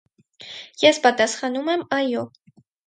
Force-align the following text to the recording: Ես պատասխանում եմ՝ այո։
Ես 0.85 1.01
պատասխանում 1.05 1.71
եմ՝ 1.77 1.89
այո։ 2.01 2.29